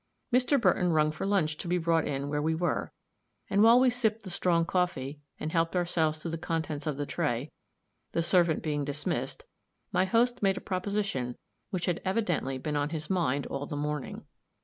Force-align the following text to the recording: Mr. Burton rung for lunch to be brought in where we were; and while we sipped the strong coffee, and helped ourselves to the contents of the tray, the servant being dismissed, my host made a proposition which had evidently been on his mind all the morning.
Mr. 0.33 0.59
Burton 0.59 0.91
rung 0.91 1.11
for 1.11 1.27
lunch 1.27 1.57
to 1.57 1.67
be 1.67 1.77
brought 1.77 2.07
in 2.07 2.27
where 2.27 2.41
we 2.41 2.55
were; 2.55 2.91
and 3.51 3.61
while 3.61 3.79
we 3.79 3.91
sipped 3.91 4.23
the 4.23 4.31
strong 4.31 4.65
coffee, 4.65 5.19
and 5.39 5.51
helped 5.51 5.75
ourselves 5.75 6.17
to 6.17 6.27
the 6.27 6.39
contents 6.39 6.87
of 6.87 6.97
the 6.97 7.05
tray, 7.05 7.51
the 8.11 8.23
servant 8.23 8.63
being 8.63 8.83
dismissed, 8.83 9.45
my 9.91 10.05
host 10.05 10.41
made 10.41 10.57
a 10.57 10.59
proposition 10.59 11.37
which 11.69 11.85
had 11.85 12.01
evidently 12.03 12.57
been 12.57 12.75
on 12.75 12.89
his 12.89 13.11
mind 13.11 13.45
all 13.45 13.67
the 13.67 13.75
morning. 13.77 14.25